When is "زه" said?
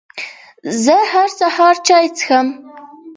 0.83-0.95